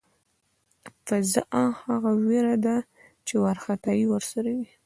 [1.07, 1.51] فذع
[1.83, 2.75] هغه وېره ده
[3.27, 4.69] چې وارخطایی ورسره وي.